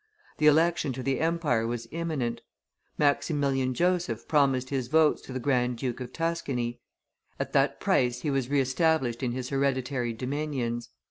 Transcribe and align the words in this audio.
The 0.39 0.47
election 0.47 0.93
to 0.93 1.03
the 1.03 1.19
empire 1.19 1.67
was 1.67 1.87
imminent; 1.91 2.41
Maximilian 2.97 3.75
Joseph 3.75 4.27
promised 4.27 4.71
his 4.71 4.87
votes 4.87 5.21
to 5.21 5.31
the 5.31 5.39
Grand 5.39 5.77
duke 5.77 5.99
of 5.99 6.11
Tuscany; 6.11 6.79
at 7.39 7.53
that 7.53 7.79
price 7.79 8.21
he 8.21 8.31
was 8.31 8.49
re 8.49 8.59
established 8.59 9.21
in 9.21 9.31
his 9.33 9.49
hereditary 9.49 10.11
dominions. 10.13 10.89